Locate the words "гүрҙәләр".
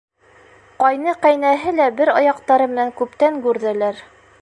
3.47-4.07